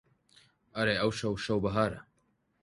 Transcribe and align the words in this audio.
ئەرێ 0.75 0.95
ئەوشەو 1.01 1.35
شەو 1.45 1.59
بەهارە 1.63 1.99